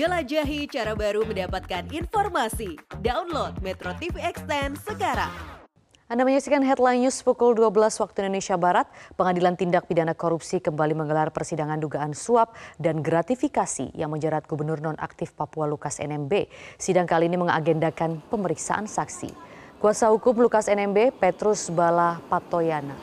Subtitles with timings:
[0.00, 2.80] Jelajahi cara baru mendapatkan informasi.
[3.04, 5.28] Download Metro TV Extend sekarang.
[6.08, 8.88] Anda menyaksikan headline news pukul 12 waktu Indonesia Barat.
[9.20, 15.36] Pengadilan Tindak Pidana Korupsi kembali menggelar persidangan dugaan suap dan gratifikasi yang menjerat Gubernur Nonaktif
[15.36, 16.48] Papua Lukas NMB.
[16.80, 19.28] Sidang kali ini mengagendakan pemeriksaan saksi.
[19.84, 22.96] Kuasa hukum Lukas NMB, Petrus Bala Patoyana,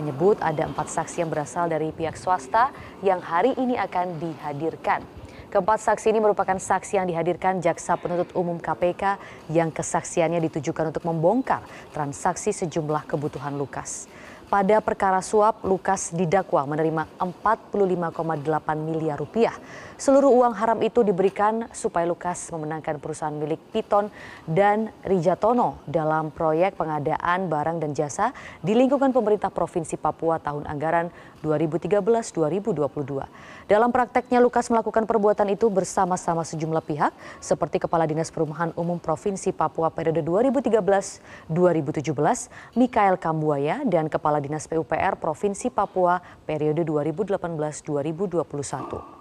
[0.00, 2.72] menyebut ada empat saksi yang berasal dari pihak swasta
[3.04, 5.04] yang hari ini akan dihadirkan.
[5.48, 9.16] Keempat saksi ini merupakan saksi yang dihadirkan Jaksa Penuntut Umum KPK
[9.48, 14.12] yang kesaksiannya ditujukan untuk membongkar transaksi sejumlah kebutuhan Lukas.
[14.48, 18.48] Pada perkara suap, Lukas didakwa menerima 45,8
[18.80, 19.52] miliar rupiah.
[20.00, 24.08] Seluruh uang haram itu diberikan supaya Lukas memenangkan perusahaan milik Piton
[24.48, 28.32] dan Rijatono dalam proyek pengadaan barang dan jasa
[28.64, 31.12] di lingkungan pemerintah Provinsi Papua tahun anggaran
[31.44, 33.68] 2013-2022.
[33.68, 39.52] Dalam prakteknya Lukas melakukan perbuatan itu bersama-sama sejumlah pihak seperti Kepala Dinas Perumahan Umum Provinsi
[39.52, 49.18] Papua periode 2013-2017, Mikael Kambuaya dan Kepala Dinas PUPR Provinsi Papua periode 2018-2021.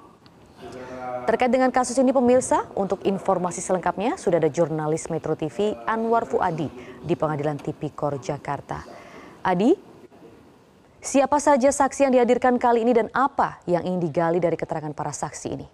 [1.28, 6.72] Terkait dengan kasus ini pemirsa, untuk informasi selengkapnya sudah ada jurnalis Metro TV Anwar Fuadi
[7.04, 8.88] di Pengadilan Tipikor Jakarta.
[9.44, 9.76] Adi,
[10.98, 15.16] Siapa saja saksi yang dihadirkan kali ini dan apa yang ingin digali dari keterangan para
[15.16, 15.68] saksi ini?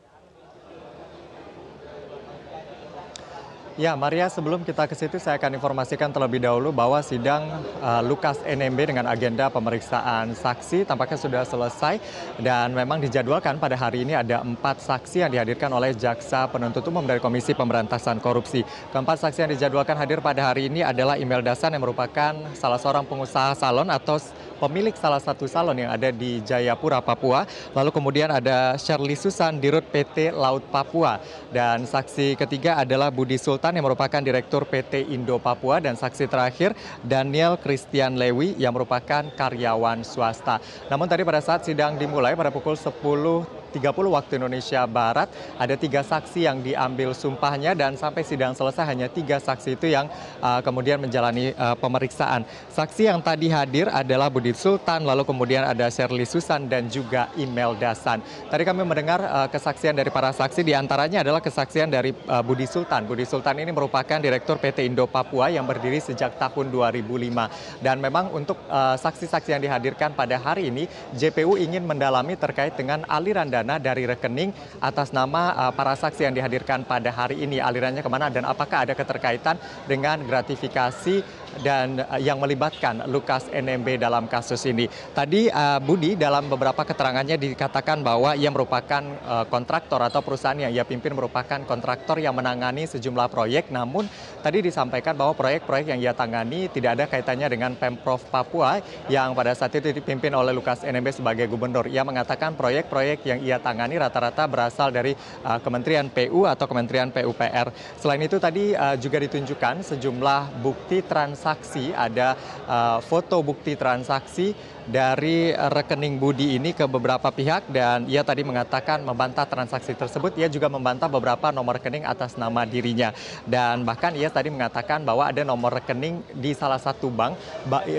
[3.73, 7.49] Ya, Maria, sebelum kita ke situ saya akan informasikan terlebih dahulu bahwa sidang
[7.81, 11.97] uh, Lukas NMB dengan agenda pemeriksaan saksi tampaknya sudah selesai
[12.37, 17.01] dan memang dijadwalkan pada hari ini ada empat saksi yang dihadirkan oleh Jaksa Penuntut Umum
[17.01, 18.61] dari Komisi Pemberantasan Korupsi.
[18.93, 23.09] Keempat saksi yang dijadwalkan hadir pada hari ini adalah Imel Dasan yang merupakan salah seorang
[23.09, 24.21] pengusaha salon atau
[24.59, 27.47] pemilik salah satu salon yang ada di Jayapura, Papua.
[27.71, 31.17] Lalu kemudian ada Shirley Susan, Dirut PT Laut Papua.
[31.49, 35.79] Dan saksi ketiga adalah Budi Sultan yang merupakan Direktur PT Indo Papua.
[35.79, 40.59] Dan saksi terakhir Daniel Christian Lewi yang merupakan karyawan swasta.
[40.91, 46.05] Namun tadi pada saat sidang dimulai pada pukul 10 30 waktu Indonesia Barat ada tiga
[46.05, 50.05] saksi yang diambil sumpahnya dan sampai sidang selesai hanya tiga saksi itu yang
[50.37, 52.45] uh, kemudian menjalani uh, pemeriksaan.
[52.69, 57.73] Saksi yang tadi hadir adalah Budi Sultan, lalu kemudian ada Shirley Susan dan juga Imel
[57.81, 58.21] Dasan.
[58.51, 62.13] Tadi kami mendengar uh, kesaksian dari para saksi di antaranya adalah kesaksian dari
[62.43, 63.07] Budi Sultan.
[63.07, 68.29] Budi Sultan ini merupakan Direktur PT Indo Papua yang berdiri sejak tahun 2005 dan memang
[68.35, 70.85] untuk saksi-saksi yang dihadirkan pada hari ini
[71.15, 74.51] JPU ingin mendalami terkait dengan aliran dana dana dari rekening
[74.83, 77.63] atas nama uh, para saksi yang dihadirkan pada hari ini.
[77.63, 79.55] Alirannya ke mana dan apakah ada keterkaitan
[79.87, 84.89] dengan gratifikasi dan uh, yang melibatkan Lukas NMB dalam kasus ini.
[85.13, 90.73] Tadi uh, Budi dalam beberapa keterangannya dikatakan bahwa ia merupakan uh, kontraktor atau perusahaan yang
[90.73, 93.69] ia pimpin merupakan kontraktor yang menangani sejumlah proyek.
[93.69, 94.09] Namun
[94.41, 98.81] tadi disampaikan bahwa proyek-proyek yang ia tangani tidak ada kaitannya dengan Pemprov Papua
[99.11, 101.85] yang pada saat itu dipimpin oleh Lukas NMB sebagai gubernur.
[101.85, 105.13] Ia mengatakan proyek-proyek yang ia tangani rata-rata berasal dari
[105.45, 107.69] uh, Kementerian PU atau Kementerian PUPR.
[108.01, 112.39] Selain itu tadi uh, juga ditunjukkan sejumlah bukti transaksi transaksi, ada
[112.71, 114.55] uh, foto bukti transaksi
[114.87, 120.35] dari rekening Budi ini ke beberapa pihak dan ia tadi mengatakan membantah transaksi tersebut.
[120.35, 123.15] Ia juga membantah beberapa nomor rekening atas nama dirinya
[123.47, 127.39] dan bahkan ia tadi mengatakan bahwa ada nomor rekening di salah satu bank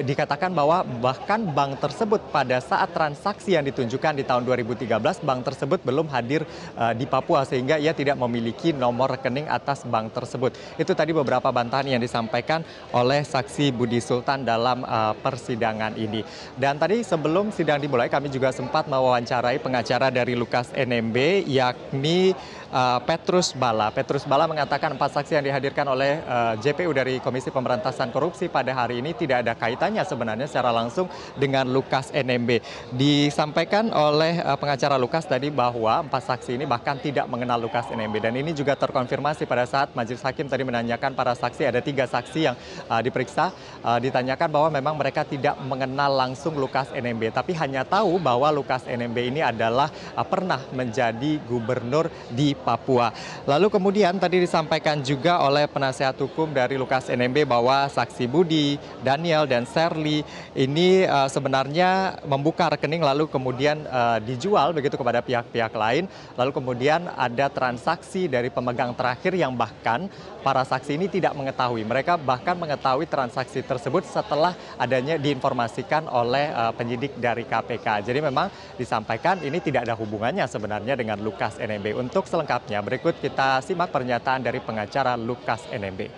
[0.05, 4.89] dikatakan bahwa bahkan bank tersebut pada saat transaksi yang ditunjukkan di tahun 2013
[5.25, 6.45] bank tersebut belum hadir
[6.77, 10.53] uh, di Papua sehingga ia tidak memiliki nomor rekening atas bank tersebut.
[10.77, 12.61] Itu tadi beberapa bantahan yang disampaikan
[12.93, 16.23] oleh saksi Budi Sultan dalam uh, persidangan ini.
[16.55, 22.31] Dan tadi sebelum sidang dimulai kami juga sempat mewawancarai pengacara dari Lukas NMB yakni
[22.71, 23.91] uh, Petrus Bala.
[23.91, 28.71] Petrus Bala mengatakan empat saksi yang dihadirkan oleh uh, JPU dari Komisi Pemberantasan Korupsi pada
[28.71, 32.63] hari ini tidak ada kaitannya sebenarnya secara langsung dengan Lukas NMB.
[32.95, 38.23] Disampaikan oleh uh, pengacara Lukas tadi bahwa empat saksi ini bahkan tidak mengenal Lukas NMB
[38.23, 42.41] dan ini juga terkonfirmasi pada saat majelis hakim tadi menanyakan para saksi ada tiga saksi
[42.47, 42.55] yang
[42.87, 48.21] uh, diperiksa uh, ditanyakan bahwa memang mereka tidak mengenal langsung Lukas NMB, tapi hanya tahu
[48.21, 53.15] bahwa Lukas NMB ini adalah uh, pernah menjadi gubernur di Papua.
[53.49, 59.49] Lalu kemudian tadi disampaikan juga oleh penasehat hukum dari Lukas NMB bahwa saksi Budi, Daniel,
[59.49, 60.21] dan Serly
[60.53, 63.87] ini uh, sebenarnya membuka rekening lalu kemudian
[64.25, 66.05] dijual begitu kepada pihak-pihak lain.
[66.35, 70.07] Lalu kemudian ada transaksi dari pemegang terakhir yang bahkan
[70.43, 71.85] para saksi ini tidak mengetahui.
[71.85, 78.09] Mereka bahkan mengetahui mengetahui transaksi tersebut setelah adanya diinformasikan oleh uh, penyidik dari KPK.
[78.09, 78.49] Jadi memang
[78.81, 82.01] disampaikan ini tidak ada hubungannya sebenarnya dengan Lukas NMB.
[82.01, 86.09] Untuk selengkapnya berikut kita simak pernyataan dari pengacara Lukas NMB.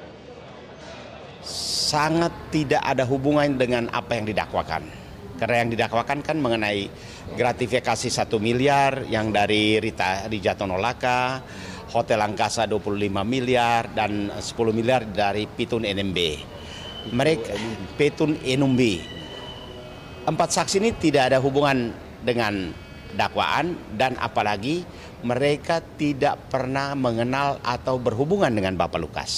[1.86, 4.82] Sangat tidak ada hubungan dengan apa yang didakwakan.
[5.36, 6.88] Karena yang didakwakan kan mengenai
[7.36, 11.44] gratifikasi satu miliar yang dari Rita Rijatono Laka,
[11.92, 14.42] Hotel Angkasa 25 miliar dan 10
[14.74, 16.18] miliar dari Pitun NMB.
[17.12, 17.54] Mereka
[17.94, 18.80] Pitun NMB.
[20.26, 21.94] Empat saksi ini tidak ada hubungan
[22.26, 22.74] dengan
[23.14, 24.82] dakwaan dan apalagi
[25.22, 29.32] mereka tidak pernah mengenal atau berhubungan dengan Bapak Lukas.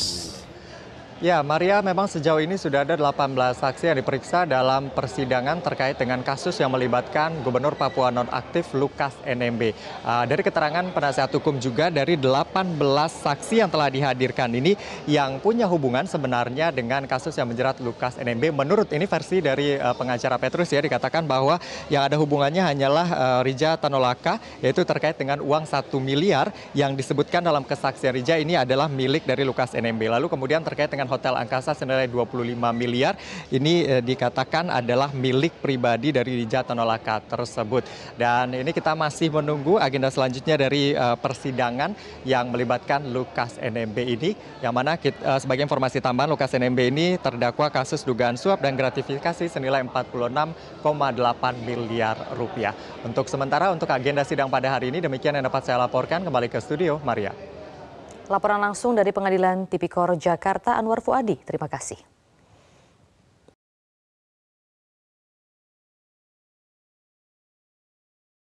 [1.19, 6.23] Ya, Maria, memang sejauh ini sudah ada 18 saksi yang diperiksa dalam persidangan terkait dengan
[6.23, 9.75] kasus yang melibatkan Gubernur Papua Nonaktif Lukas NMB.
[10.07, 12.79] Uh, dari keterangan penasihat hukum juga dari 18
[13.11, 14.79] saksi yang telah dihadirkan ini
[15.11, 18.55] yang punya hubungan sebenarnya dengan kasus yang menjerat Lukas NMB.
[18.55, 21.59] Menurut ini versi dari uh, pengacara Petrus ya dikatakan bahwa
[21.91, 27.43] yang ada hubungannya hanyalah uh, Rija Tanolaka yaitu terkait dengan uang 1 miliar yang disebutkan
[27.43, 30.15] dalam kesaksian Rija ini adalah milik dari Lukas NMB.
[30.15, 33.17] Lalu kemudian terkait dengan Hotel Angkasa senilai 25 miliar
[33.49, 37.89] ini eh, dikatakan adalah milik pribadi dari Rija Tanolaka tersebut.
[38.21, 41.97] Dan ini kita masih menunggu agenda selanjutnya dari eh, persidangan
[42.29, 47.07] yang melibatkan Lukas NMB ini yang mana kita, eh, sebagai informasi tambahan Lukas NMB ini
[47.17, 52.77] terdakwa kasus dugaan suap dan gratifikasi senilai 46,8 miliar rupiah.
[53.03, 56.61] Untuk sementara untuk agenda sidang pada hari ini demikian yang dapat saya laporkan kembali ke
[56.61, 57.58] studio Maria.
[58.29, 61.41] Laporan langsung dari Pengadilan Tipikor Jakarta Anwar Fuadi.
[61.41, 62.18] Terima kasih.